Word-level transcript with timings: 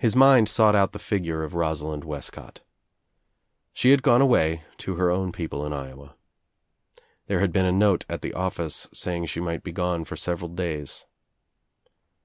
His 0.00 0.16
mind 0.16 0.48
sought 0.48 0.74
out 0.74 0.90
the 0.90 0.98
figure 0.98 1.44
of 1.44 1.54
Rosalind 1.54 2.02
Wescott 2.02 2.62
She 3.72 3.92
had 3.92 4.02
gone 4.02 4.20
away, 4.20 4.64
to 4.78 4.96
her 4.96 5.08
own 5.08 5.30
people 5.30 5.64
in 5.64 5.72
Iowa. 5.72 6.16
There 7.28 7.38
had 7.38 7.52
been 7.52 7.64
a 7.64 7.70
note 7.70 8.04
at 8.08 8.22
the 8.22 8.34
office 8.34 8.88
saying 8.92 9.26
she 9.26 9.38
might 9.38 9.62
be 9.62 9.70
gone 9.70 10.04
for 10.04 10.16
several 10.16 10.48
days. 10.48 11.06